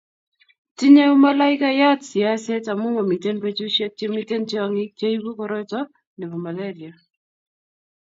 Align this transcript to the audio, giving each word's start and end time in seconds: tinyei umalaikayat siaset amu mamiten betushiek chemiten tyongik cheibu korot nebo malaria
tinyei 0.77 1.11
umalaikayat 1.15 1.99
siaset 2.09 2.65
amu 2.71 2.87
mamiten 2.95 3.37
betushiek 3.43 3.91
chemiten 3.97 4.43
tyongik 4.49 4.91
cheibu 4.99 5.31
korot 5.37 5.71
nebo 6.19 6.35
malaria 6.45 6.93